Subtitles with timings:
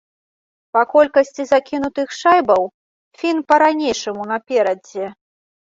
[0.77, 2.63] Па колькасці закінутых шайбаў
[3.21, 5.05] фін па-ранейшаму наперадзе.